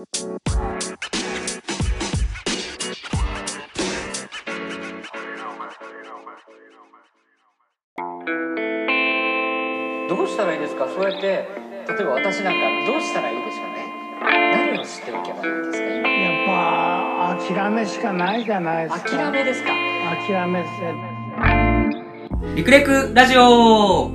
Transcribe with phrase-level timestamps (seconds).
[0.00, 0.08] どう
[10.26, 10.88] したらいいですか？
[10.88, 11.44] そうやって例
[12.00, 13.84] えば私なんかどうしたらいいでしょうね？
[14.52, 15.86] 何を知っておけばいいんですか？
[15.86, 19.10] 今やっぱ諦めしかないじゃないですか。
[19.10, 19.68] 諦めですか？
[20.26, 20.70] 諦めせ
[22.54, 24.12] リクレクラジオ。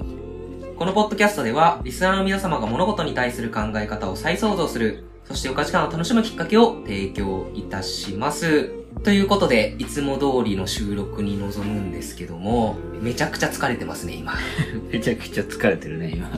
[0.77, 8.71] このポッドキャストでは、リスナーの皆様が物事に対する考え方を再創造する、そしてお価値観を楽しむきっかけを提供いたします。
[9.03, 14.33] ということで、いつも通りの収録に臨むんですけども、めちゃくちゃ疲れてますね、今。
[14.91, 16.29] めちゃくちゃ疲れてるね、今。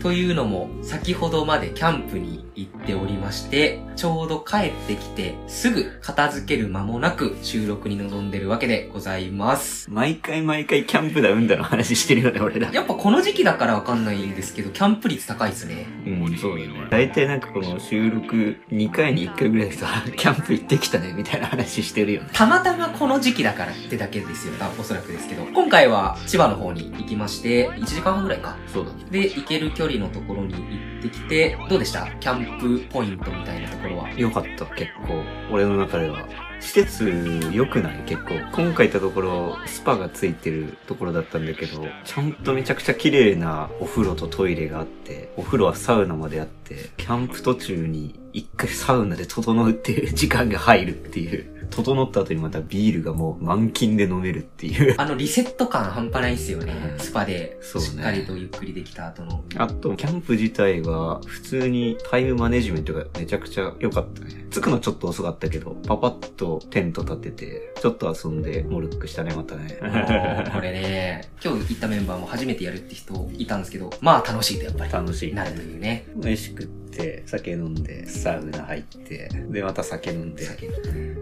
[0.00, 9.90] というのも、先ほどまでキャンプに行っておりまして、ちょうど帰ってきて、すぐ片付ける間もなく収録に臨んでるわけでございます。
[9.90, 12.70] 毎回毎回キャンプだ、うんだの話してるよね、俺ら。
[12.72, 15.86] やっぱこの時期だからわかんないんですけど、キャンプ率高いですね。
[16.06, 16.72] うん、そうだね。
[16.90, 22.28] 大体なんかこの収録2回に1回ぐらいさ、 キャンプ行ってきたね、みたいな話してるよね。
[22.32, 25.44] たまたまこの時期だからってだけですよ、おそらくですけど。
[25.44, 28.56] 今回は千葉の方に行きまして、1時間半ぐらいか。
[28.72, 29.04] そうだね。
[29.10, 30.60] で、行ける距離のところに行
[31.00, 32.06] ってきて、どうでした？
[32.20, 34.10] キャンププポイントみたいなところは。
[34.10, 35.22] よかった、結構。
[35.50, 36.24] 俺の中では。
[36.60, 38.02] 施設良くない？
[38.06, 38.34] 結構。
[38.52, 51.53] 今回行ったところ、スパがついてるところだったんだけど、ちゃんとめちゃくちゃ綺麗なお風呂とトイレがあって、お風呂はサウナまであって、キャンプ途中に一回サウナで整うっていう時間が入るっていう。
[51.74, 54.94] 整った後にまたビールがもう満勤で飲めるっていう。
[54.98, 56.72] あの、リセット感半端ないっすよね。
[56.92, 59.44] うんスパで、しっかりとゆっくりできた後の。
[59.56, 64.46] あと、キャンプ自体は、普通にタイムマネジメントがめちゃくちゃ良かったね。
[64.50, 69.78] 着くのちょっと遅かったけど、パパッとテント立てて、ちょっと遊んで、モルックしたね、またね。
[70.54, 75.34] これね、今日行ったメンバーも初めてやるって人いたんですけど、まあ楽しいとやっぱり楽しい。
[75.34, 76.06] なるというね。
[76.16, 76.83] 飯食って、
[77.26, 80.70] 酒飲んで、サウナ入って、で、また酒飲んで、酒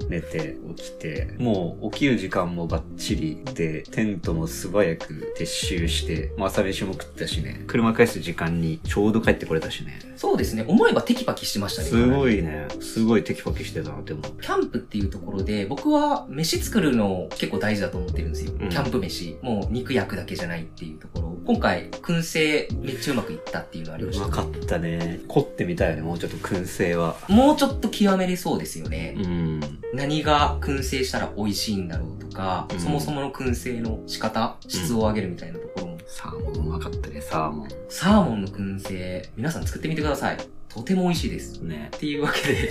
[0.08, 9.98] 寝て、起きて、もう起きる時間もバッチリで、テントも素早く撤収して、まあ朝飯も食ったしね、車返す時間にちょうど帰ってこれたしね。
[10.16, 11.88] そうですね、思えばテキパキしてましたね。
[11.88, 14.40] すごいね、すごいテキパキしてたなって思う。
[14.40, 18.52] キャンプっていうところで、僕は飯作るの結構大事だと思ってるんですよ。
[18.60, 19.36] うんキャンプ飯。
[19.42, 21.36] もう肉焼くだけじゃないっていうところ。
[21.44, 24.26] 今回、燻製めっちゃうまくいったっていうのありました。
[24.26, 25.20] うまかったね。
[25.28, 27.16] 凝ってみたいよね、もうちょっと燻製は。
[27.28, 29.14] もうちょっと極めれそうですよね。
[29.18, 29.60] ん。
[29.94, 35.92] 何が燻製したら美味しいんだろうとか、うんそもそもの燻製の仕方、質を上げるみたいなところも。
[36.06, 40.38] サーモンうまかったね、サーモサーモンの燻製、皆さん作ってみてください。
[40.74, 41.60] とても美味しいです。
[41.60, 41.90] ね。
[41.94, 42.70] っていうわけで、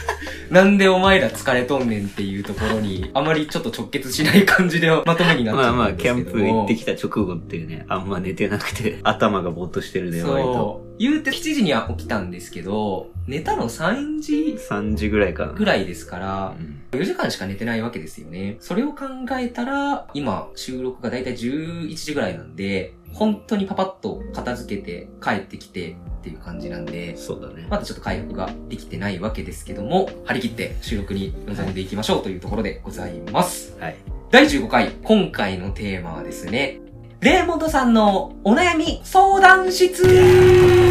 [0.50, 10.52] なんでお前ら疲れとんねんっていうところに、あまりちょっと直結しない感じでまとめになっちゃまあまあ、キャンプ行ってきた直後っていうね、あんま寝てなくて、頭がぼーっとしてるね、割と。
[10.54, 10.96] そう。
[10.98, 15.52] 言うて7時には起きたんですけど、寝たの3時3時ぐらいかな。
[15.52, 17.00] ぐらいですからう、ん。
[17.00, 18.56] 4時間しか寝てないわけですよね。
[18.60, 19.04] それを考
[19.38, 27.66] えたら、今、収録がだいたい11時ぐらいなんで、本当にパパッと片付けて帰ってきてっていう感じなんで、そうだね。
[27.68, 33.76] まだちょっと回復ができてないわけですけども、張り切って収録に臨んでいきましょうというところでございます。
[33.80, 33.96] はい。
[34.30, 36.78] 第15回、今回のテーマはですね、
[37.20, 40.81] レーモンドさんのお悩み相談室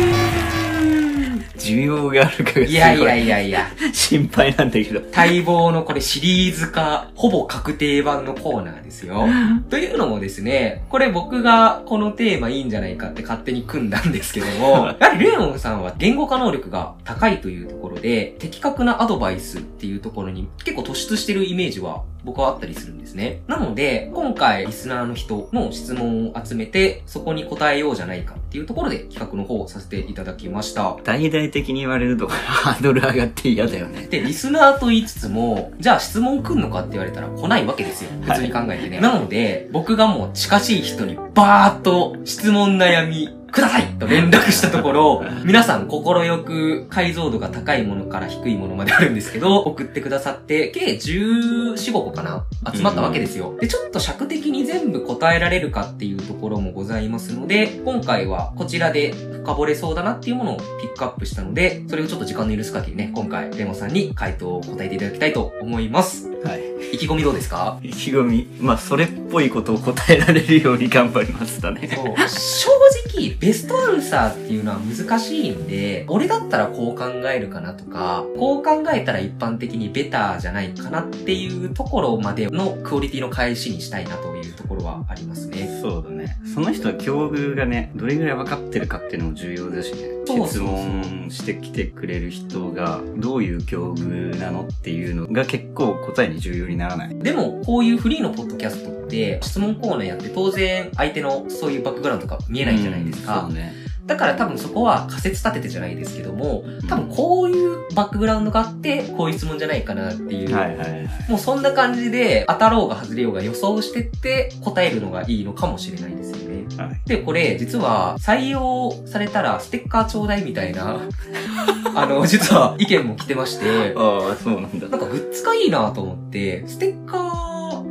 [1.61, 5.01] 需要があるかがすごいいやいやいやいや、心配なんだけど。
[5.15, 9.27] 待望のこれシリーズ化、ほぼ確定版のコーナーですよ。
[9.69, 23.41] というのもですね、これ僕がこのテーマいいんじゃないかって勝手に組んだんですけども、 やはりレーモンさんは言語化能力が高いというところで、的確なアドバイスっていうところに結構突出してるイメージは僕はあったりするんですね。
[23.47, 30.97] なので、今回リスナーの人の質問を集めて、そこに答えようじゃないかっていうところで企画の方をさせていただきました。
[31.05, 34.07] 大々的に言われるとハードル上がって嫌だよね。
[34.07, 38.09] で、リスナーと言いつつも、じゃあ質問来んのかって言われたら来ないわけですよ。
[38.23, 38.99] 普通に考えてね。
[38.99, 53.57] なので、僕がもう近しい人にバーッと質問悩みくださいと連絡したところ、皆さん心よく解像度が高いものから低いものまであるんですけど、送ってくださって、計14、5個かな集まったわけですよ。
[53.59, 59.13] で、ちょっと尺的に全部答えられるかっていうところもございますので、今回はこちらで
[59.43, 66.29] 深掘れそうだなっていうものをピックアップしたので、それをちょっと時間の許す限りね、今回レモンさんに回答を答えていただきたいと思います。
[66.43, 66.61] はい。
[66.93, 67.79] 意気込みどうですか？
[67.83, 68.47] 意気込み。
[68.59, 71.87] まあ、それっぽいことを答えられるように頑張りますだね。
[71.93, 72.05] そう。
[72.27, 72.69] 正
[73.13, 85.79] 直ベストアンサーっていうのは難しいんで、俺だったらこう考えるかなとか、こう考えたら一般的にベターじゃないかなっていうところまでのクオリティの返しにしたいなというところはありますね。
[85.81, 86.37] そうだね。
[86.53, 90.11] その人は境遇がね、どれぐらい分かってるかっていうのも重要だしね。
[90.47, 97.15] 質問してきてくれる人が、どういう境遇なのっていうのが結構答えに重要にならない。
[97.17, 103.30] でも、こういうフリーのポッドキャストって、質問コーナーやって当然相手のそういうバックグラウンドとか見えないじゃないですか。
[103.39, 103.81] うんそうね。
[104.05, 110.55] だから多分そこは仮説立ててじゃないですけども、多分こういうバックグラウンドがあって、こういう質問じゃないかなっていう。
[110.55, 111.09] はいはいはい。
[111.29, 116.65] もうそんな感じで、当たろうが外れようが予想してって答えるのがいいのかもしれないですよね。
[116.77, 117.01] はい。
[117.05, 120.99] で、これ、実は、採用されたらステッカーちょうだいみたいな、
[121.95, 124.87] あの、実は意見も来てまして、ああ、そうなんだ。
[124.87, 127.40] なんかグッズがいいなと思って、ステッカー、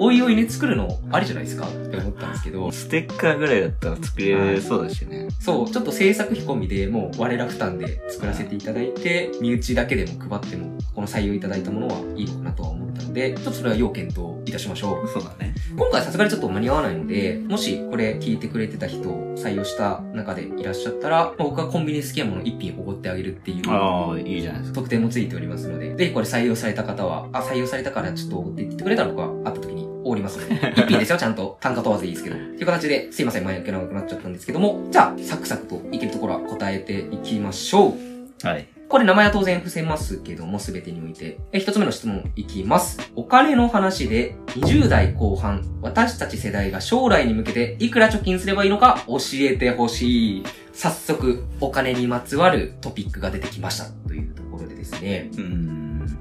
[0.02, 5.28] おいおいね、作るのありじゃないですかって思ったんですけど、ステッカーぐらいだったら作れそうだしね。
[5.38, 15.06] そう、ちょっと制作費込みでもう我ら負担で作らせていただいて、身内だけでも配っても、この採用いただいたものはいいのかなとは思ったので、ちょっとそれは要検討いたしましょう。
[15.06, 15.54] そうだね。
[15.76, 24.76] 今回さすがにちょっと間に合わないので、もしこれ聞いてくれてた人を採用した中でいらっしゃったら、まあ僕がコンビニ好きなもの1品おごってあげるっていうああ、いいじゃないですか。
[24.76, 29.69] 特典もついておりますので、ぜひこれ採用された方は、あ、採用されたからちょっとおごって言ってくれたら僕は会った時に
[30.10, 32.36] おごりますので、1品ですよ、ちゃんと単価問わずいいですけど。
[32.36, 37.94] という形で、すいません、前置き長くなっちゃったんですけども、じゃあ、サクサクといけるところは答えていきましょ
[38.42, 38.46] う。
[38.46, 38.66] はい。
[38.88, 41.38] これ名前は当然伏せますけども、すべてにおいて。
[41.52, 42.98] え、一つ目の質問いきます。
[43.14, 50.44] お金の話で、20代後半、私たち世代が将来に向けていくら貯金すればいいのか教えてほしい。
[50.72, 53.84] 早速、お金にまつわるトピックが出てきました。
[54.08, 55.30] というところでですね。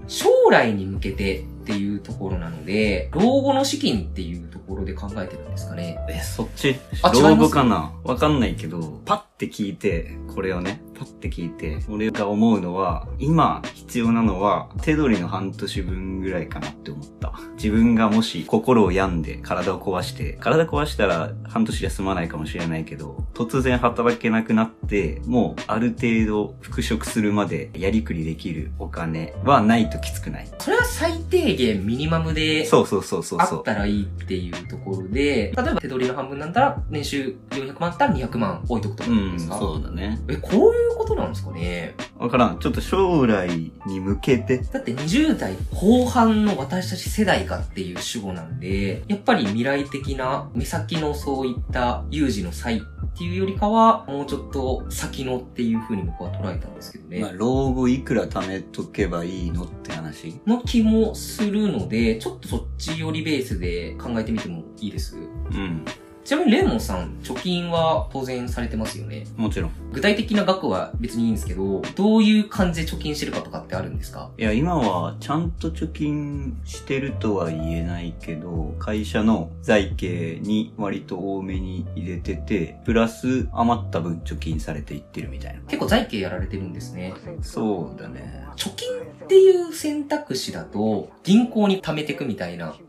[0.07, 5.99] 将来に向けてっていうところなので、老後の資金っていうところで考えてるんですかね。
[6.09, 6.75] え、そっち？
[7.21, 7.93] 老後かな？
[8.03, 17.33] わかんないけど、パッて聞いて、これをね、パッて聞いて、俺が思うのは、今必要なのは、手取りの半年分ぐらいかなって思った。
[17.55, 30.47] 自分がもし心を病んで体を壊して、体壊したら半年休まないかもしれないけど、突然働けなくなって、もうある程度復職するまでやりくりできるお金はないときつくない。
[30.59, 33.63] それは最低限ミニマムで、そうそうそうそうあっ。
[33.63, 40.19] たらいいっていうところで、例えば手取りの半分なんだら、年収400万あったら200万置いとくとかうん、ですか、そうだね。
[40.27, 41.95] え、こういうことなんですかね？
[42.19, 42.59] わからん。
[42.59, 52.83] ちょっと将来に向けて、だって20代後半の私たち世代かっていう主語なんで、やっぱり未来的な目先のそういった有事の際
[53.13, 57.19] っていうよりかは、もうちょっと先のっていう風に僕は捉えたんですけどね。
[57.19, 60.39] まあ、老後いくら貯めとけばいいのって話？
[60.45, 65.17] の気もするので、ちょっとそっち寄りベースで考えてみてもいいです？
[65.17, 65.83] うん。
[66.29, 69.25] ちなみにレンモンさん、貯金は当然されてますよね？
[69.35, 69.71] もちろん。
[69.91, 74.29] 具体的な額は別にいいんですけど、どういう感じで貯金してるかとかってあるんですか？
[74.37, 85.61] いや、今はちゃんと貯金してるとは言えないけど、会社の財形に割と多めに入れてて、プラス余った分貯金されていってるみたいな。
[85.61, 87.15] 結構財形やられてるんですね。
[87.41, 88.45] そうだね。
[88.55, 92.73] 貯金っていう選択肢だと、銀行に貯めていくみたいなう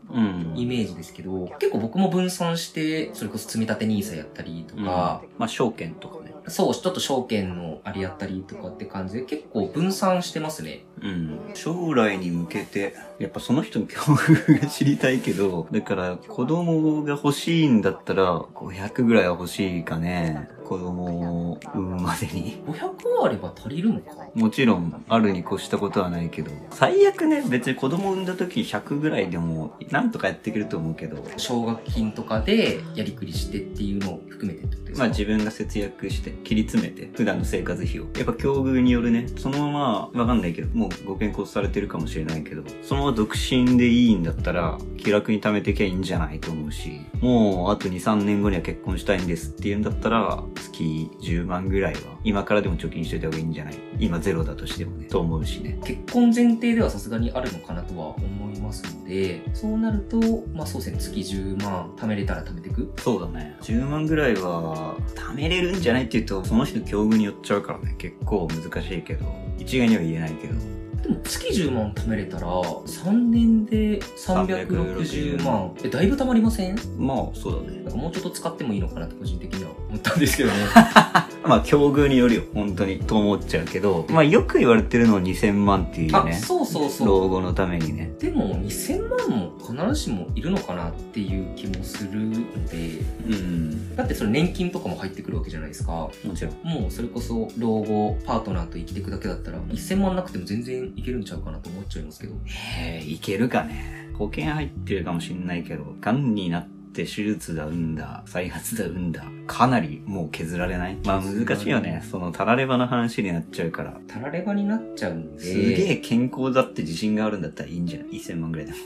[0.55, 6.33] イメージですけど、結構僕も分散して、それこそ積み立て NISA やったりとうんか、まあ、証券とかね。
[6.47, 10.85] そう、ちょっと証券のありやったりとかって感じで結構分散してますね。
[11.01, 11.39] うん。
[11.53, 20.49] 将来に向けて、やっぱその人の境遇が知りたいけど、だから子供が欲しいんだったら、500ぐらいは欲しいかね。
[20.65, 22.63] 子供を産むまでに。
[22.65, 34.99] 500あれば足りるのかもちろん、あるに越したことはないけど、最悪ね、別に子供産んだ時100ぐらいでも、なんとかやっていけると思うけど、奨学金とかでやりくりしてっていうのを含めてってことですか？
[34.99, 38.05] まあ自分が節約して、切り詰めて、普段の生活費を。
[38.15, 53.75] やっぱ境遇によるね、そのまま、わかんないけど、もうご健康されてるかもしれないけど、その独身でいいんだったら、気楽に貯めてきゃいいんじゃないと思うし、もうあと2、3年後には結婚したいんですっていうんだったら、月10万ぐらいは、今からでも貯金しといた方がいいんじゃない？
[53.99, 55.79] 今ゼロだとしてもね、と思うしね。
[55.83, 60.19] 結婚前提ではさすがにあるのかなとは思いますので、そうなると、
[60.53, 63.57] まあそうですね、月10万貯めれたら貯めていくそうだね。
[63.61, 69.25] 10万ぐらいは、貯めれるんじゃないって言うと、その人の境遇によっちゃうからね、結構難しいけど、
[69.57, 70.80] 一概には言えないけど。
[71.03, 75.73] でも月10万貯めれたら、3年で360万。
[75.83, 76.75] え、だいぶ貯まりません？
[76.97, 77.79] まあ、そうだね。
[77.83, 80.55] なんかもうちょっと使ってもいいのかなって個人的には思ったんですけどね。
[81.43, 86.33] まあ境遇によるよ、本当に、と思っちゃうけど、まあよく言われてるのは2000万っていうあ、ね。
[86.33, 87.07] そうそうそう。
[87.07, 88.13] 老後のためにね。
[88.19, 93.95] でも2000万も必ずしもいるのかなっていう気もするので、うん。
[93.95, 95.91] だってそれ年金とかも入ってくるわけじゃないですか。
[95.91, 96.53] もちろん。
[96.63, 102.35] もうそれこそ老後パートナーと生きていくだけだったら1000万なくても全然いけるんちゃうかなと思っちゃいますけど。
[102.79, 104.11] えー、いけるかね。
[104.13, 109.23] 保険入ってるかもしんないけど、癌になって手術だ、産んだ、再発だ、産んだ。
[109.47, 110.97] かなりもう削られない？
[111.05, 112.03] まあ難しいよね。
[112.09, 113.99] その、たらればの話になっちゃうから。
[114.07, 115.41] たらればになっちゃうんで。
[115.41, 118.77] すげえ健康だって自信があるんだったらいいんじゃない ?1000 万ぐらいでも。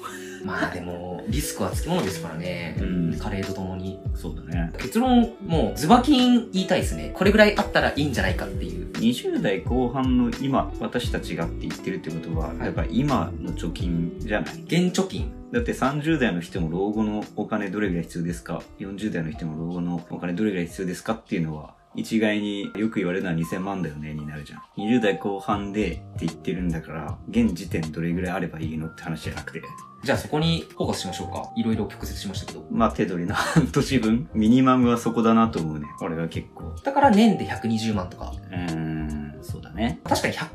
[0.45, 2.77] まあでも、リスクはつきものですからね。
[2.79, 3.99] うん加齢とともに。
[4.13, 4.71] そうだね。
[4.77, 7.11] 結論、もう、ズバキン言いたいですね。
[7.13, 8.91] これぐらいあったらいいんじゃないかっていう。
[8.91, 14.53] 20代後半の今、私たちがって言ってるってことは、いやっぱ今の貯金じゃない？
[14.63, 15.31] 現貯金。
[15.51, 21.13] だって30代の人も老後のお金どれぐらい必要ですか ?40 代の人も老後のお金どれぐらい必要ですか？
[21.13, 24.61] っていうのは、一概によく言われるのは2000万だよねになるじゃん。
[24.77, 29.61] 20代後半でって言ってるんだから、現時点どれぐらいあればいいのって話じゃなくて、
[30.03, 31.51] じゃあそこにフォーカスしましょうか。
[31.55, 32.65] いろいろ曲折しましたけど。
[32.69, 35.87] まあ手取りの半年分、 ミニマムはそこだなと思うね。
[36.01, 36.75] 俺は結構。
[36.83, 38.33] だから年で120万とか。
[38.51, 39.99] うーん、そうだね。
[40.03, 40.45] 確かに100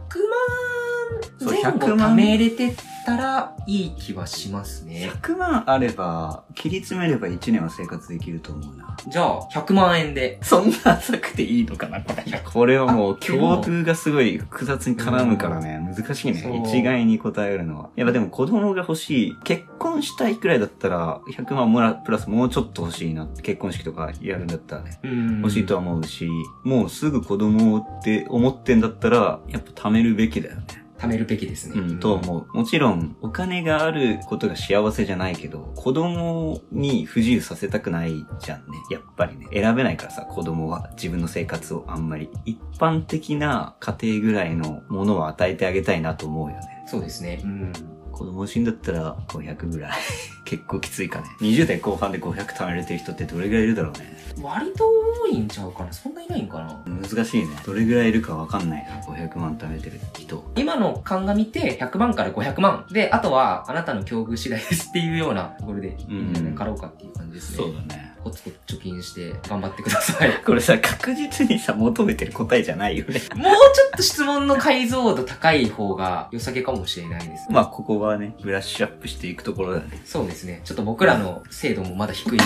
[1.39, 2.75] そう万前後100万貯めれて
[3.11, 5.11] たらいい気はしますね。
[5.23, 8.97] 100万あれば、切り詰めれば1年は生活できると思うな。
[9.09, 10.39] じゃあ、100万円で。
[10.43, 12.41] そんな浅くていいのかな、これ。
[12.45, 16.63] これはもう、境遇がすごい複雑に絡むからね、難しいね。
[16.65, 17.91] 一概に答えるのは。
[17.97, 19.37] やっぱでも子供が欲しい。
[19.43, 23.27] 結婚したいくらいだったら、100万もら、プラスもうちょっと欲しいな。
[23.43, 25.01] 結婚式とかやるんだったらね。
[25.03, 26.29] うん欲しいとは思うし、
[26.65, 30.81] もうすぐ子供って思ってんだったら、やっぱ貯めるべきだよね。
[31.01, 31.81] 貯めるべきですね。
[31.81, 32.57] うん、と思う。
[32.57, 38.79] もちろん、お金があることが幸せじゃないけど、子供に不自由させたくないじゃんね。
[38.91, 39.47] やっぱりね。
[39.53, 40.91] 選べないからさ、子供は。
[40.97, 42.31] 自分の生活をあんまり。
[42.45, 46.85] 一般的な家庭ぐらいのものを与えてあげたいなと思うよね。
[46.87, 47.41] そうですね。
[47.45, 47.73] うん。
[48.21, 49.93] 子供死んだったら500ぐらい。
[50.45, 51.27] 結構きついかね。
[51.41, 54.15] 20代後半で500貯めれてる人ってどれぐらいいるだろうね。
[54.43, 54.85] 割と
[55.23, 57.49] 多いんちゃうかなそんないないんかな難しいね。
[57.65, 59.01] どれぐらいいるかわかんないな。
[59.03, 60.45] 500万貯めてる人。
[60.55, 62.85] 今の鑑みて100万から500万。
[62.93, 66.53] で、あとはあなたの境遇次第ですっていうようなところでいいんじゃない？
[66.55, 67.65] かろうかっていう感じですね。
[67.89, 68.10] だね。
[68.23, 70.33] コツコツ貯金して頑張ってください。
[70.45, 73.21] これさ、確実にさ、求めてる答えじゃないよね。
[73.35, 77.47] もうちょっと質問の解像度高い方が良さげかもしれないです。
[77.51, 80.03] まあ、ここはね、ブラッシュアップしていくところだね。
[80.05, 80.61] そうですね。
[80.65, 82.45] ちょっと僕らの精度もまだ低いと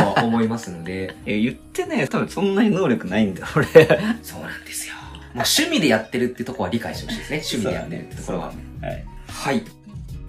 [0.00, 3.66] は 思いますので、え、言ってね、多分そんなに能力ないんだよ、俺。
[4.22, 4.94] そうなんですよ。
[5.34, 7.42] もう趣味でやってるってとこは理解してほしいですね。
[7.52, 8.52] 趣味でやってるってところは。
[8.52, 9.06] そうだね。
[9.28, 9.62] はい。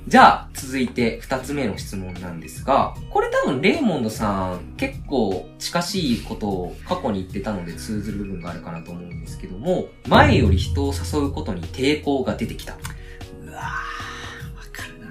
[0.07, 12.71] じゃあ、続いて二つ目の質問なんですが、これ多分レーモンドさん結構近しいことを過去に言ってたので通ずる部分があるかなと思うんですけども、前より人を誘うことに抵抗が出てきた。
[12.73, 12.81] はい。
[13.45, 13.63] うわー、わ
[14.71, 15.07] かるな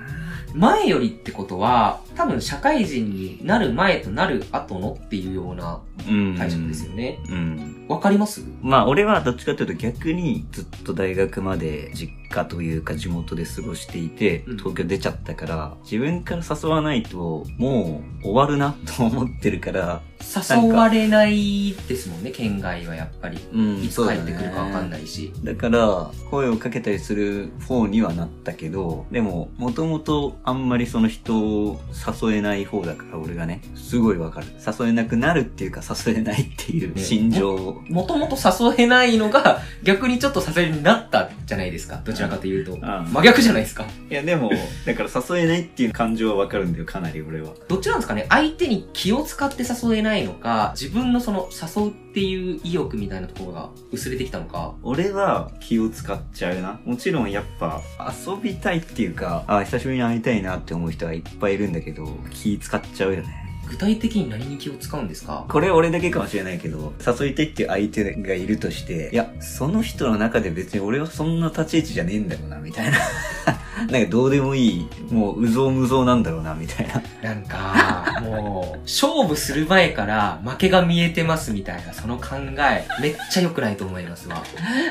[0.55, 7.19] 前よりってことは、多分社会人になる前となる後のっていうようなうん解釈ですよね。
[7.29, 7.87] うん。
[7.89, 8.43] わかります？
[8.63, 23.39] まあ、俺はどっちかというと逆にずっと大学まで実家というか地元で過ごしていてうん、東京出ちゃったから、自分から誘わないと、もう終わるなと思ってるから、誘われないですもんね、県外はやっぱり。
[23.53, 25.33] うんいつ帰ってくるかわかんないし。
[25.45, 31.81] だから、声をかけたりする方にはなったけど、でも、もともとあんまりその人を
[32.21, 34.47] 誘えない方だから、俺がね、すごいわかる。
[34.67, 37.83] 誘えなくなるっていうか、誘えないっていうね心情を。
[37.89, 42.01] もともと誘えないのが逆にちょっと誘えるになったじゃないですか。
[42.05, 42.75] どちらかというと。
[42.75, 42.81] うん
[43.13, 43.85] 真逆じゃないですか。
[44.11, 44.51] いや、でも、
[44.87, 47.51] だから誘えないっていう感情はわかるんだよ、かなり俺は。
[47.69, 54.75] どっちなんですかね相手に気を使って誘えないのか、自分のその誘うっていう意欲みたいなところが薄れてきたのか。
[54.83, 56.81] 俺は気を使っちゃうな。
[56.85, 61.92] もちろんやっぱ遊びたいっていうか、あ久しぶりに会いたいなって思う人はいっぱいいるんだけど、
[62.31, 63.39] 気使っちゃうよね。
[63.69, 65.47] 具体的に何に気を使うんですか？
[65.49, 72.99] これ俺だけかもしれないけど、誘いたいっていう相手がいるとして、いや、その人の中で別に俺はそんな立ち位置じゃねえんだろうな、みたいな。
[73.91, 77.03] なんかどうでもいい、もううぞうむぞうなんだろうな、みたいな。
[77.23, 82.37] なんか、もう、勝負する前から負けが見えてますみたいな、その考
[82.71, 84.43] え、めっちゃ良くないと思いますわ。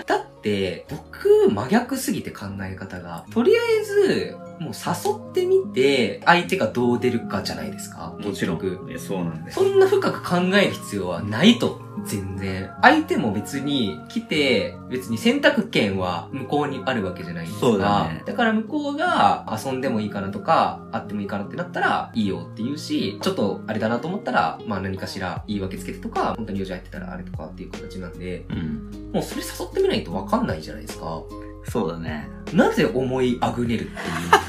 [0.07, 3.25] だって、僕、真逆すぎて考え方が。
[3.31, 8.15] とりあえず、もう誘ってみて、相手がどう出るかじゃないですか。
[8.21, 8.85] 結局。
[8.87, 9.51] いやそうなんだよ。
[9.51, 11.81] そんな深く考える必要はないと。
[12.05, 12.71] 全然。
[12.81, 17.59] 相手も別に来て、別に選択権は向こうにあるわけじゃないですか。
[17.59, 29.11] そうだねから向こうが遊んでもいいかなとか、会ってもいいかなってなったらいいよって言うし、し、ちょっとあれだなと思ったら、まあ何かしら言い訳つけてとか、本当に用事入ってたらあれとかっていう形なんで、うん。
[29.13, 31.21] もうそれ誘ってみないとわかんないじゃないですか。
[31.69, 32.27] そうだね。
[32.53, 33.95] なぜ思いあぐねるっていう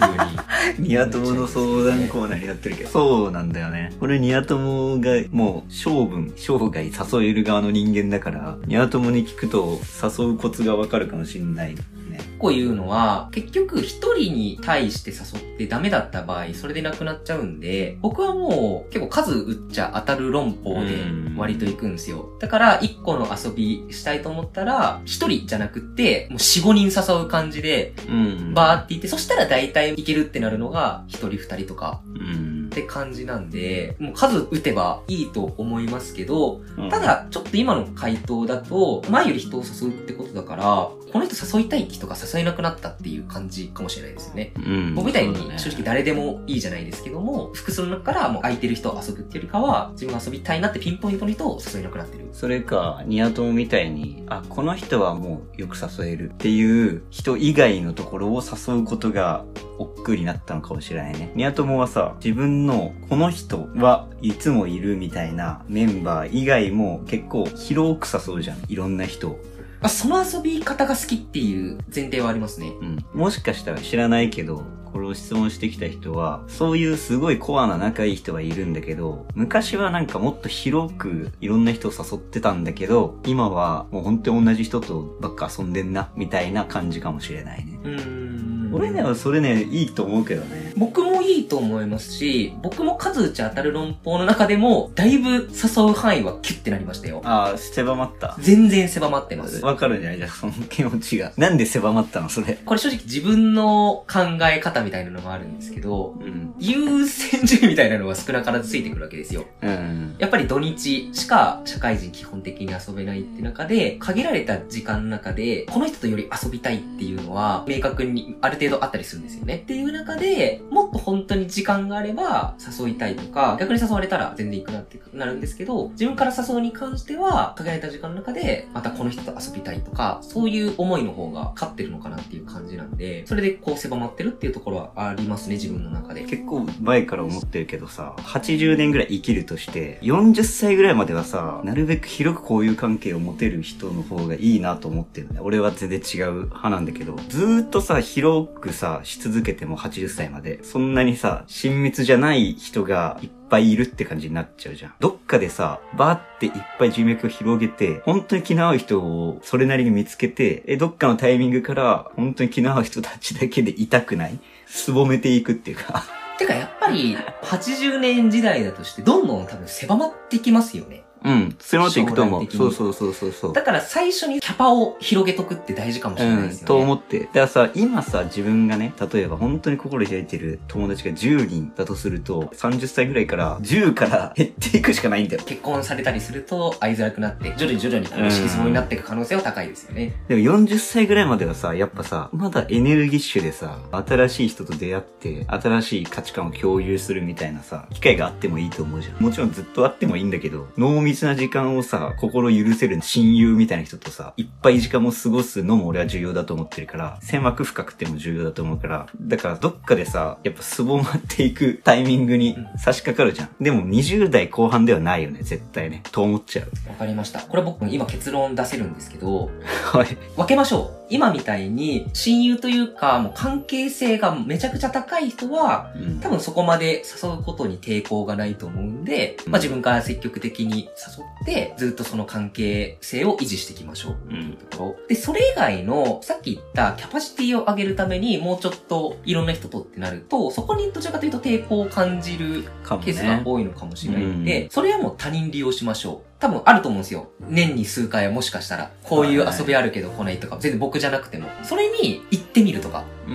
[0.00, 0.88] 風に。
[0.88, 2.90] ニワトモの相談コーナーになってるけど。
[2.90, 3.92] そうなんだよね。
[4.00, 11.76] これニワトモがもう性分、生涯誘える側の人間だから、ニワトモに聞くと誘うコツがわかるかもしんない
[12.12, 12.20] ね。
[12.38, 21.04] こう言うのは、結局一人に対して誘ってダメだった場合、それでなくなっちゃうんで、僕はもう結構数打っちゃ当たる論法で
[21.36, 22.28] 割と行くんですよ。
[22.40, 32.74] だから、一個の遊びしたいと思ったら、一人じゃなくって、もう四五人誘う感じで、うんバーって言って、そしたら大体いけるってなるのが、一人二人とかうんっ。
[32.74, 44.52] て感じなんで、もう数打てばいいと思いますけど、うんた、だ、ちょっと今の回答だと、前より人を誘うってことだから、この人誘いたい人が誘えなくなったっていう感じかもしれないですよね。
[44.56, 52.28] うん僕みたいに正直誰でもいいじゃないですけども、複数の中からもう空いてる人を遊ぶっていうよりかは、自分が遊びたいなってピンポイントの人を誘えなくなってる。
[52.32, 59.44] それか、ニワトモみたいに、あ、この人はもうよく誘えるっていう人以外のところを誘うことが
[59.78, 61.32] 億劫になったのかもしれないね。
[61.34, 68.58] ニワトモはさ、自分のこの人はいつもいるみたいなメンバー以外も結構広く誘うじゃん。
[68.68, 69.40] いろんな人を。
[69.82, 72.72] あ、その遊び方が好きっていう前提はありますね。
[72.80, 73.04] うん。
[73.12, 87.78] もしかしたら知らないけど、これを質問してきた人は、そういうすごいコアな仲いい人はいるんだけど、昔はなんかもっと広くいろんな人を誘ってたんだけど、今はもう本当に同じ人とばっか遊んでんな、みたいな感じかもしれないね。
[87.82, 88.74] うーん。
[88.74, 90.72] 俺ねはそれね、いいと思うけどね。
[90.76, 97.22] 僕もいいと思いますし、僕も数打ち当たる論法の中でも、だいぶ誘う範囲はキュッてなりましたよ。
[97.24, 98.36] ああ、狭まった。
[98.38, 99.64] 全然狭まってます。
[99.64, 101.32] わかるんじゃないじゃあその気持ちが。
[101.36, 102.58] なんで狭まったのそれ。
[102.64, 106.54] これ正直自分の考え方みたいなのがあるんですけど、うん。
[106.58, 109.46] 優先順位みたいなのが少なからずついてくるわけですよ。
[109.62, 110.16] うん。
[110.18, 119.56] やっぱり土日しか社会人基本的に遊べないって中で、限られた時間の中で、この人とより遊びたいっていうのは、明確にある程度あったりするんですよね。
[119.56, 136.24] っていう中で、もっと本本当に時間があれば誘いたいとか、逆に誘われたら全然行くなってなるんですけど、自分から誘うに関しては、限られた時間の中で、またこの人と遊びたいとか、そういう思いの方が勝ってるのかなっていう感じなんで、それでこう狭まってるっていうところはありますね、自分の中で。
[136.24, 145.38] 結構前から思ってるけどさ、80年ぐらい生きるとして、40歳ぐらいまではさ、なるべく広く交友関係を持てる人の方がいいなと思ってるね。
[145.40, 154.94] 俺は全然違う派なんだけど、ずーっとさ、広くさ、し続けても80歳まで、そんなにさ、親密じゃない人がいっぱいいるって感じになっちゃうじゃん。
[155.00, 164.38] どっかでさ、バーっていっぱい人脈を広げて、本当に気の合う人をそれなりに見つけて、え、どっかのタイミングから、本当に気の合う人たちだけでいたくない？
[164.66, 166.04] すぼめていくっていうか。
[166.38, 171.04] てかやっぱり、80年時代だとして、どんどん多分狭まっていきますよね。
[171.24, 171.56] うん。
[171.60, 172.46] それまでいくと思う。
[172.50, 173.52] そうそうそうそうそう。
[173.52, 176.66] だから最初にキャパを広げとくって大事かもしれないですよね。
[176.66, 177.20] と思って。
[177.20, 185.42] だからさ、今さ、自分がね、例えば本当に心開いてる友達が10人だとすると、30歳ぐらいから10から減っていくしかないんだよ。
[185.44, 190.14] 結婚されたりすると会いづらくなって、徐々に徐々にこう、色相になっていく可能性は高いですよね。
[190.28, 199.22] でも40歳ぐらいまではさ、やっぱさ、まだエネルギッシュでさ、新しい人と出会って、新しい価値観を共有するみたいなさ、機会があってもいいと思うじゃん。
[199.22, 213.50] もちろんずっとあってもいいんだけど、濃密な時間をさ、心許せる親友みたいな人とさ、いっぱい時間を過ごすのも俺は重要だと思ってるから、狭く深くても重要だと思うから、だからどっかでさ、やっぱすぼまっていくタイミングに差し掛かるじゃん。
[213.60, 216.02] でも20代後半ではないよね、絶対ね。
[216.10, 216.70] と思っちゃう。
[216.88, 217.40] わかりました。
[217.40, 219.50] これ僕今結論出せるんですけど、
[219.92, 220.16] はい。
[220.36, 221.02] 分けましょう。
[221.10, 234.16] 今みたいに親友というか、もう関係性がめちゃくちゃ高い人は、うん多分そこまで誘うことに抵抗がないと思うんで、まあ自分から積極的に誘って、ずっとその関係性を維持していきましょう。
[234.30, 234.52] うん。
[234.70, 235.08] ところ。
[235.08, 242.64] で、それ以外の、さっき言ったキャパシティを上げるために、もうちょっといろんな人とってなると、そこにどちらかというと抵抗を感じる
[243.02, 243.42] ケースがね。
[243.44, 246.32] 多いのかもしれないんで、うそれはもう他人利用しましょう。
[246.38, 247.30] 多分あると思うんですよ。
[247.40, 251.48] 年に数回はもしかしたら、こういう遊びあるけど来ないとか、全然僕じゃなくても。
[251.62, 253.04] それに行ってみるとか。
[253.28, 253.34] うー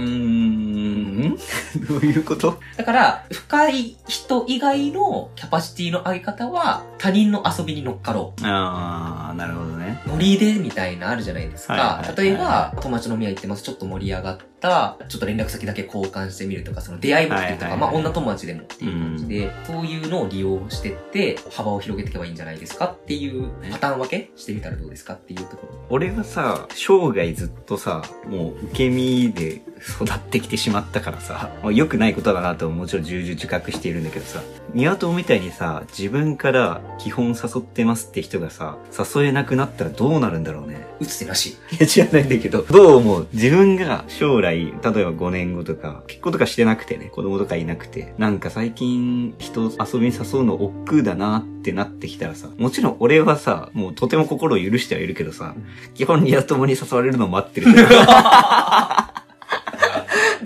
[0.88, 1.38] ん。
[1.88, 2.60] どういうこと？
[2.78, 8.42] だから、深い人以外のキャパシティの上げ方は、他人の遊びに乗っかろう。
[8.46, 10.02] あー、なるほどね。
[10.08, 11.74] ノリでみたいなあるじゃないですか。
[11.74, 13.64] はいはいはい例えば、友達飲み屋行ってます。
[13.64, 14.46] ちょっと盛り上がった。
[14.60, 25.78] ちょっと連絡先だけ交換してみるとか、その出会いぶりとか、まあ女友達でもっていう感じで、そういうのを利用してって、幅を広げていけばいいんじゃないですかっていうパターン分けしてみたらどうですかっていうところ。
[25.90, 34.42] 俺はさ、生涯ずっとさ、もう受け身で育ってきてしまったからさ、まあ良くないことだなとももちろん重々自覚しているんだけどさ、
[34.74, 40.88] ニワトみたいにさ、自分から基本誘ってますって人がさ、誘えなくなったらどうなるんだろうね。
[41.00, 41.58] 打つ手なし。
[41.72, 43.28] いや、知らないんだけど、どう思う？
[43.34, 55.56] 自分が将来、例えば5年後とか、結婚とかしてなくてね、子供とかいなくて、なんか最近人遊びに誘うの億劫だなってなってきたらさ、もちろん俺はさ、もうとても心を許してはいるけどさ、
[55.94, 57.68] 基本ニワトモに誘われるのを待ってる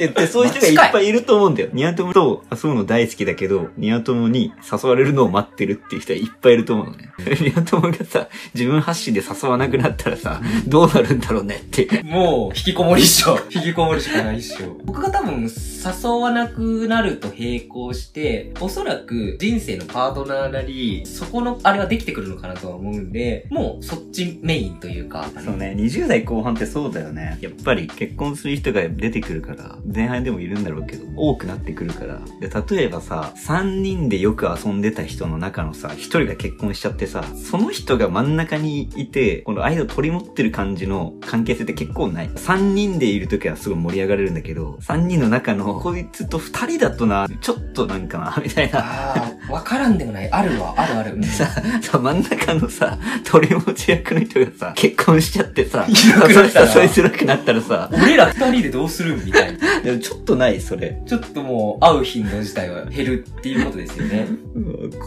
[0.07, 0.21] から。
[0.21, 1.69] で、で、そういう人がいっぱいいると思うんだよ。
[1.73, 7.11] ニワトモと遊ぶの大好きだけど、ニワトモに誘われるのを待ってるっていう人はいっぱいいると思うのね。
[7.41, 12.03] ニワトモがさ、自分発信で誘わなくなったらさ、どうなるんだろうねって。
[12.03, 13.37] もう、引きこもりっしょ。
[13.53, 14.77] 引きこもるしかないっしょ。
[14.83, 27.37] 僕が多分、誘わなくなると並行して、おそらく人生のパートナーなり、そこの、あれはできてくるのかなとは思うんで、もう、そっちメインというか、そうね、20代後半ってそうだよね。
[27.41, 32.19] やっぱり結婚する人が出てくるから、前半でもいるんだろうけど、多くなってくるから。
[32.39, 42.30] で、例えばさ、3人でよく遊んでた人の中のさ、1人が結婚しちゃってさ、その人が真ん中にいて、この間を取り持ってる感じの関係性って結構ない。
[42.30, 49.32] 3人でいる時はすごい盛り上がれるんだけど、3人の中のこいつと2人だとな、ちょっとなんかな、みたいな。
[49.51, 50.31] わからんでもない。
[50.31, 51.15] あるわ、あるある。
[51.15, 51.47] うんさ、
[51.81, 59.81] さ、真ん中のさ、取り持ち役の人がさ、結婚しちゃってさ、いなくなったら誘いづらくなったらさ、俺ら二人でどうするみたいな。
[59.81, 61.01] でもちょっとない、それ。
[61.05, 64.27] ちょっともう、会う頻度自体は減るっていうことですよね。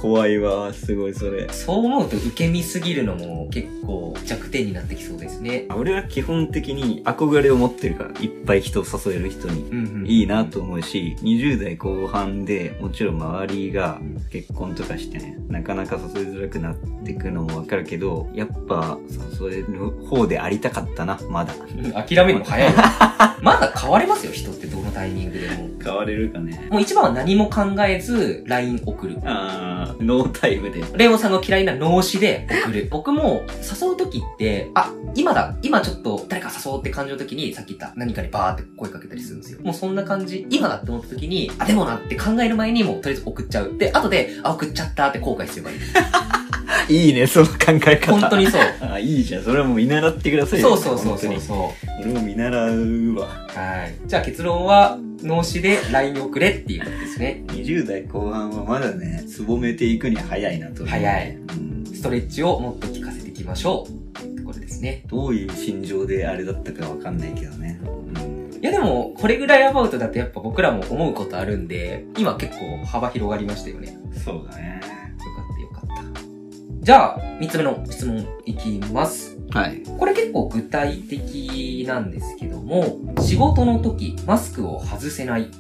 [0.00, 1.48] 怖いわ、すごいそれ。
[1.50, 5.66] そう思うと受け身すぎるのも結構弱点になってきそうですね。
[5.74, 9.62] 俺は基本的に憧れを持ってるから、いっぱい人を誘える人に。
[9.70, 10.07] うんうん。
[10.07, 14.00] いいなと思うし、20代後半でもちろん周りが
[14.35, 18.99] 結婚とかしてね、なかなか誘いづらくなってくのもわかるけど、やっぱ
[19.40, 21.55] 誘える方でありたかったな、まだ。
[21.55, 22.77] うん諦めるの早いよ。
[23.42, 25.68] まだ変われますよ、人ってどのタイミングでも。
[25.85, 26.66] 変われるかね。
[26.68, 29.18] もう一番は何も考えず、LINE 送る。
[29.25, 30.83] あー、ノータイムで。
[30.97, 32.88] レオさんの嫌いな脳死で送る。
[32.90, 39.61] 僕も誘うときって、あ、今だ、今ちょっと誰か誘おうって感じのときに、さっき言った何かにバーって声かけたりするんですよ。
[39.62, 43.77] もうそんな感じ、今だって思ったときに、あ、でもなって考える前にもうとりあえず送っちゃう。
[43.77, 45.79] で、後で、あ、送っちゃったって後悔すればいい。
[46.88, 48.12] いいね、その考え方。
[48.12, 48.62] 本当にそう。
[48.81, 49.42] あ、いいじゃん。
[49.42, 50.77] それはもう見習ってくださいよ。
[50.77, 53.27] そうそうそうそう俺も見習うわ。
[53.57, 53.59] う。
[53.59, 53.94] はい。
[54.07, 57.42] じゃあ結論は、脳死で LINE をくれっていうことですね。
[57.48, 60.85] 20代後半はまだね、つぼめていくには早いなと。
[60.85, 61.37] 早い。
[61.37, 61.94] うん。
[61.94, 65.03] ストレッチをもっと効かせていきましょうところですね。
[65.09, 67.81] どういう心情であれだったかわかんないけどね。
[68.16, 68.43] うん。
[68.64, 73.94] いやでも、これぐらいアバウトだとやっぱ僕らも思うことあるんで、今結構幅広がりましたよね。
[74.24, 74.81] そうだね。
[74.81, 74.90] よ
[75.37, 76.20] かったよかった。
[76.81, 79.37] じゃあ、三つ目の質問いきます。
[79.50, 79.83] はい。
[79.98, 85.42] これ結構具体的なんですけども、仕事の時、マスクを外せない。
[85.42, 85.50] はい。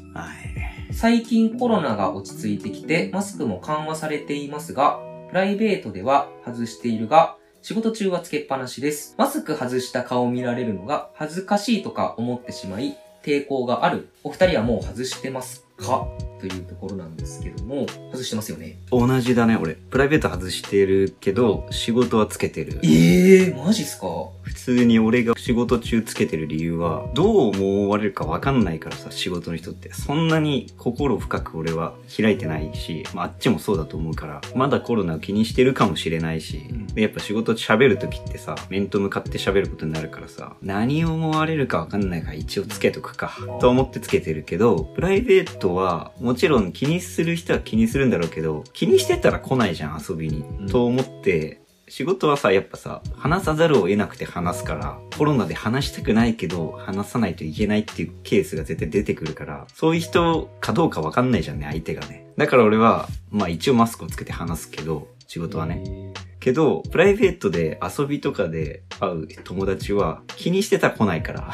[0.94, 9.14] 最近コロナが落ち着いてきて、マスクも緩和されていますが、プライベートでは外しているが、仕事中はつけっぱなしです。
[9.16, 14.10] マスク外した顔を見られるのが恥ずかしいとか思ってしまい、抵抗がある。
[14.22, 16.06] お二人はもう外してますか？
[16.40, 18.76] というところなんですけども、外してますよね。
[18.90, 19.76] 同じだね、俺。
[19.76, 22.80] プライベート外してるけど、仕事はつけてる。
[22.82, 24.08] ええー、マジっすか？
[24.44, 29.92] 普通に俺が仕事中つけてる理由は、どう思われるかわかんないからさ、仕事の人って。
[29.92, 36.62] そんなに心深く俺は開いてないし、まあ、あっちもそうだと思うから、まだコロナを気にしてるかもしれないし、
[36.94, 50.44] でやっぱ仕事喋るときってさ、面と向かって喋ることになるからさ、何を思われるかわかんないから一応つけとくか、と思ってつけてるけど、プライベートは、もちろん気にする人は気にするんだろうけど、気にしてたら来ないじゃん、遊びに。
[50.60, 62.26] うんと思って、仕事はさ、やっぱさ、話さざるを得なくて話すから、コロナで話したくないけど、話さないといけないっていうケースが絶対出てくるから、そういう人かどうかわかんないじゃんね、相手がね。
[62.38, 66.12] だから俺は、まあ一応マスクをつけて話すけど、仕事はね。
[66.40, 71.52] けど、プライベートで遊びとかで会う友達は気にしてたら来ないから、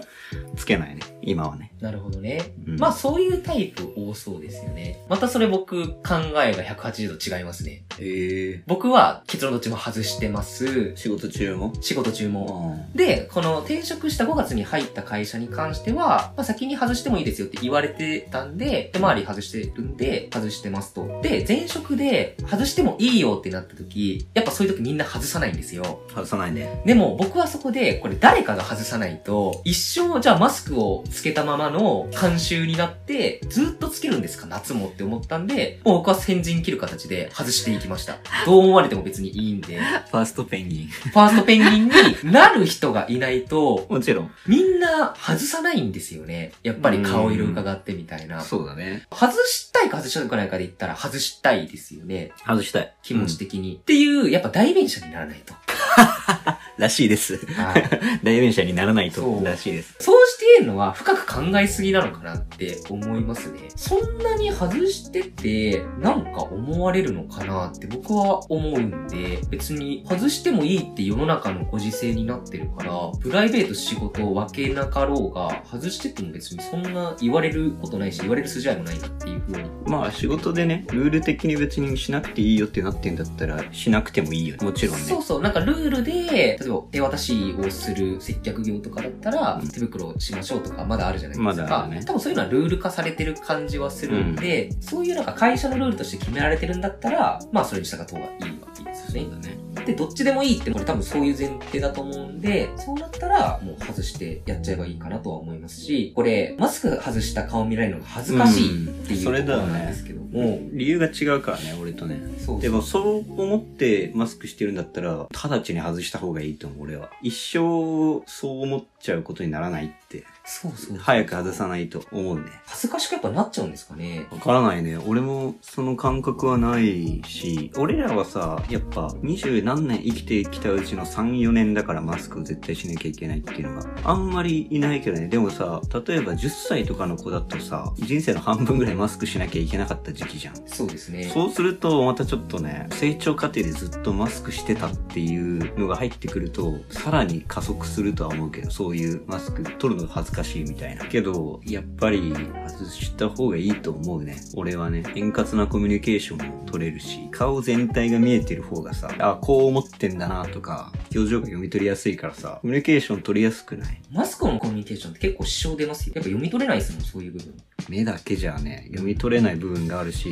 [0.56, 1.69] つけないね、今はね。
[1.80, 2.52] なるほどね。
[2.66, 5.04] うんまあそういうタイプ多そうですよね。
[5.08, 7.84] またそれ僕考えが180度違いますね。
[7.98, 10.94] ええ僕は結論どっちも外してます。
[10.96, 11.72] 仕事中も？
[11.80, 12.74] 仕事中も。
[12.74, 21.20] うんで、この転職した5月に入った会社に関しては、まあ、先に外してもいいですよって言われてたんで、で、周り外してるんで、外してますと。
[21.22, 26.02] で、前職で外してもいいよってなった時、やっぱそういう時みんな外さないんですよ。
[26.08, 26.82] 外さないね。
[26.84, 34.46] でも僕はそこで、これ誰かが外さないと、一生じゃあマスクをつけたままかの慣習になって、ずっとつけるんですか？
[34.46, 38.18] 夏もって思ったんで、もう僕は先陣切る形で外していきました。
[38.46, 40.86] どう思われても別にいいんで、ファーストペンギン。
[40.88, 44.30] ファーストペンギンになる人がいないと、もちろん。
[44.46, 46.52] みんな外さないんですよね。
[46.62, 48.40] やっぱり顔色伺ってみたいな。
[48.40, 49.06] そうだね。
[49.12, 52.32] 外したいか外したくないかで言ったら外したいですよね。
[52.46, 52.94] 外したい。
[53.02, 53.76] 気持ち的に。
[53.76, 55.54] っていう、やっぱ代弁者にならないと。
[56.80, 57.36] らしいです。
[57.54, 57.84] はい。
[58.24, 59.94] 代弁者にならないとそうらしいです。
[60.00, 63.60] そうしてるのは深く考えすぎなのかなって思いますね。
[63.76, 79.70] そんなに外してて、なんか思われるのかなって僕は思うんで、別に外してもいいって世の中のご時世になってるから、プライベート仕事を分けなかろうが、外してても別にそんな言われることないし、言われる筋合いもないなっていう風に。
[79.86, 84.64] まあ仕事でね、ルール的に別にしなくていいよってなってんだったら、しなくてもいいよね。
[84.64, 85.02] もちろんね。
[85.02, 91.64] そうそう、なんかルールで、例えば手渡しをする接客業とかだったら、うん手袋をしましょうとかまだあるじゃないですか。
[91.64, 99.30] まだね多分そういうのはルール化されてる感じはするんで、そういうなんか会社のルールとして決められてるんだったら、まあそれに従った方がいいわけですよね。
[99.30, 99.69] だね。
[99.86, 112.20] で、どっちでもいいって、これ多分そういう前提だと思うんで、そうなったら、もう外してやっちゃえばいいかなとは思いますし、これ、マスク外した顔見られるのが恥ずかしいっていうそれところだよねなんですけども、理由が違うからね、俺とね。
[112.38, 117.10] そうそうでもそう思ってマスクしてるんだったら、直ちに外した方がいいと思う、俺は。
[117.22, 120.24] 一生そう思っちゃうことにならないって。
[120.44, 122.42] そうそう早く外さないと思うね。
[122.66, 124.26] 恥ずかしくやっぱなっちゃうんですかね。
[124.30, 124.96] わからないね。
[124.96, 135.28] 俺もその感覚はないし、俺らはさ、やっぱ二十何年生きてきたうちの3、4年だからマスクを絶対しなきゃいけないっていうのがあんまりいないけどね。
[135.28, 140.56] でもさ、例えば10歳とかの子だとさ、人生の半分ぐらいマスクしなきゃいけなかった時期じゃん。
[140.66, 141.30] そうですね。
[141.32, 151.04] そうすると、またちょっとね、成長過程でずっとマスクしてたっていうのが入ってくると、さらに加速するとは思うけど、そういうマスク取るのが恥ずかしいみたいな。
[151.04, 152.34] けど、やっぱり
[152.66, 154.36] 外した方がいいと思うね。
[154.56, 164.00] 俺はね、円滑なコミュニケーションも取れるし、顔全体が見えてる方がさ、あ、こう思ってんだなとか、表情が読み取りやすいからさ、コミュニケーション取りやすくない？
[164.12, 166.12] マスクのコミュニケーションって結構支障出ますよ。
[166.16, 167.54] やっぱ読み取れないですもん、そういう部分。
[167.88, 170.28] 目だけじゃね、読み取れない部分があるし、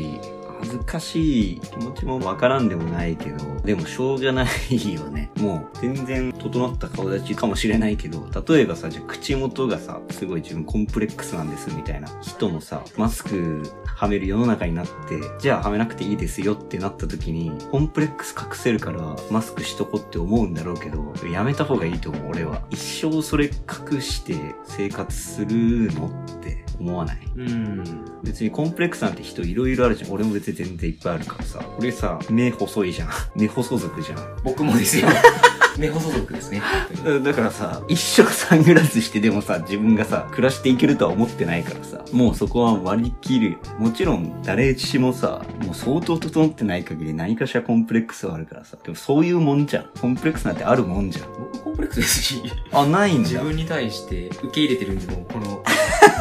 [0.61, 5.31] 恥ずかしい気持ちもわからんでもないけど、でもしょうがないよね。
[5.39, 22.63] もう全然整った顔立ちかもしれないけど、例えばさ、じゃあ口元がさ、すごい自分コンプレックスなんですみたいな人もさ、マスクはめる世の中になって、じゃあはめなくていいですよってなった時に、コンプレックス隠せるからマスクしとこって思うんだろうけど、やめた方がいいと思う、俺は。
[22.71, 27.19] 一生それ隠して生活するのって思わない？
[27.37, 28.05] うん。
[28.23, 30.13] 別にコンプレックスなんて人いろいろあるじゃん。
[30.13, 31.61] 俺も別に全然いっぱいあるからさ。
[31.79, 33.09] 俺さ、目細いじゃん。
[33.37, 34.19] 目細族じゃん。
[34.45, 35.09] 僕もですよ。
[35.79, 36.61] 目細族ですね。
[37.05, 43.59] だだからさ、一生サングラスしてでもさ、自分がさ、暮らしていけるとは思ってないからさ、もうそこは割り切るよ。
[43.79, 48.77] もちろん、誰しもさ、もう相当整ってない限り何かしらコンプレックスはあるからさ。
[48.83, 49.87] でもそういうもんじゃん。
[50.01, 51.27] コンプレックスなんてあるもんじゃん。
[51.39, 53.29] 僕コンプレックスですし、あ、ないんだ。
[53.31, 55.63] 自分に対して受け入れてるんで、もうこの、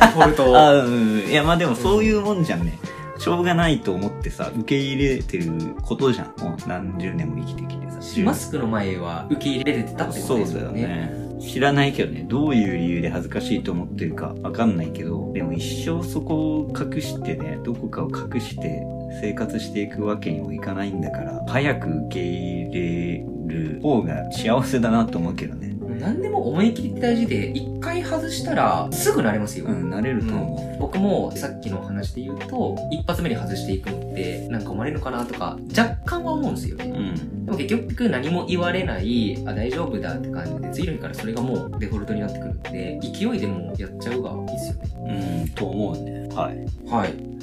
[0.02, 0.58] デフォルトを。
[0.58, 1.20] あ、うん。
[1.28, 2.78] いや、まあでもそういうもんじゃんね。
[3.18, 6.42] しょうがないと思ってさ、受け入れてることじゃん。
[6.42, 8.22] もう何十年も生きてきてさ。
[8.24, 10.82] マスクの前は受け入れれてたってことそうだよですよね。
[10.82, 11.28] ね。
[11.40, 18.84] 知らないけどね、どういう理由で恥ずかしいと思ってるかわかんないけど、でも一生そこを隠してね、どこかを隠して
[19.22, 25.77] 生活していくわけにもいかないんだから、早く受け入れる方が幸せだなと思うけどね。
[26.00, 29.66] 何でも思い切りって大事で、一回外したらすぐ慣れますよ。
[29.66, 30.80] うん、なれると思う。
[30.80, 36.86] 僕もさっきの話で言うと、一発目に外していくのって、なんか思われるのかなとか、若干は思うんですよね。
[36.86, 37.46] うん。
[37.46, 45.44] でも結局何も言われない、あ、大丈夫だって感じで、次の日からそれがもうデフォルトになってくるんで、勢いでもうやっちゃうがいいですよね。
[45.46, 46.28] うん、と思うね。
[46.36, 46.58] はい。
[46.90, 47.37] はい。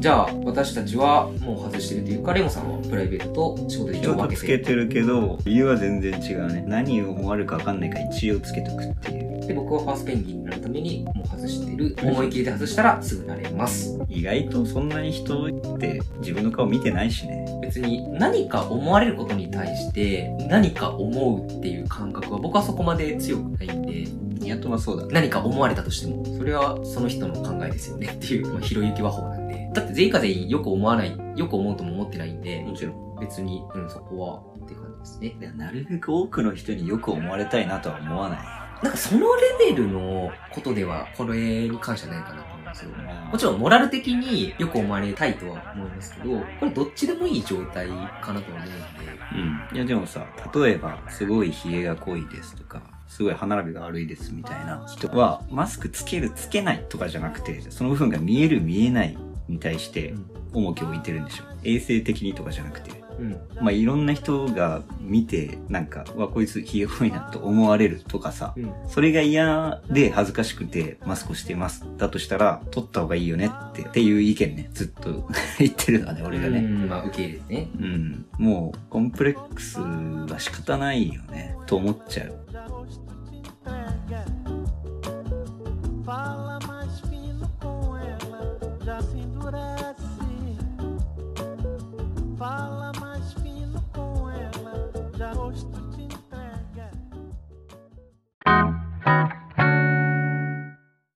[0.00, 6.64] じゃあ、私たちはもう外してるというか、レモさんはプライベートと仕事で一一応つ応分けてるけど、理由は全然違うね。
[6.66, 9.46] 何を思われるかわかんないから一応つけとくっていう。
[9.46, 11.96] で、僕はファーストペンギンになるためにもう外してる。
[12.02, 13.98] 思い切りで外したらすぐ慣れます。
[14.08, 17.44] 意外とそんなに人って自分の顔見てないしね。
[17.62, 24.06] 別に何か思われることに対して何か思うっていう感覚は僕はそこまで強くないんで、
[24.44, 25.12] ニトはそうだね。
[25.12, 29.43] 何か思われたとしても、それはその人の考えですよねっていう、まあ、ひろゆき和法なんで。
[29.74, 33.04] だって全員が全員よく思わない、よく思うとも思ってないんで、もちろん。
[33.20, 35.52] 別に、うん、そこはって感じですね。
[35.56, 38.38] なるべく多くの人によく思われたいなとは思わない。
[38.82, 39.20] なんかその
[39.60, 42.90] レベルのことでは、これに関してはないかなと思うんですよ。
[43.30, 48.80] もちろん、モラル的によく思われたいとは思いますけど、これどっちでもいい状態かなとは思うんで、
[49.70, 49.76] うん。
[49.76, 59.16] いやでもさ、例えば、すごい冷えが濃いですとか、すごい歯並びが悪いですみたいな人は、マスクつけるつけないとかじゃなくて、その部分が見える見えない
[59.48, 60.14] に対して
[60.52, 61.44] 重きを置いてるんでしょ。
[61.64, 63.04] 衛生的にとかじゃなくて。
[63.18, 63.40] うん。
[63.60, 68.72] まあ、いろんな人が見て、なんか、うわ、こいつひげ濃いなと思われるとかさ、うん。
[68.88, 71.86] それが嫌で恥ずかしくてマスクをしてます。
[71.96, 75.28] だとしたら、取った方がいいよねって、っていう意見ね、ずっと
[75.58, 76.58] 言ってるのはね、俺がね。
[76.58, 77.68] うん、まあ、受け入れてね。
[77.78, 78.26] うん。
[78.38, 82.44] もう、コンプレックスは仕方ないよね、と思っちゃう。